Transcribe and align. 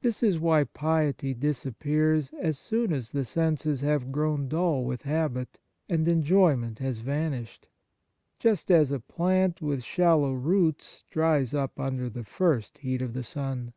This 0.00 0.24
is 0.24 0.40
why 0.40 0.64
piety 0.64 1.34
dis 1.34 1.64
90 1.64 1.64
The 1.64 1.68
Nature 1.68 1.68
of 1.68 1.78
Piety 1.78 1.78
appears 1.78 2.30
as 2.40 2.58
soon 2.58 2.92
as 2.92 3.10
the 3.12 3.24
senses 3.24 3.80
have 3.82 4.10
grown 4.10 4.48
dull 4.48 4.82
with 4.82 5.02
habit 5.02 5.60
and 5.88 6.08
enjoyment 6.08 6.80
has 6.80 6.98
vanished, 6.98 7.68
just 8.40 8.72
as 8.72 8.90
a 8.90 8.98
plant 8.98 9.62
with 9.62 9.84
shallow 9.84 10.32
roots 10.32 11.04
dries 11.10 11.54
up 11.54 11.78
under 11.78 12.10
the 12.10 12.24
first 12.24 12.78
heat 12.78 13.00
of 13.00 13.12
the 13.14 13.22
sun. 13.22 13.72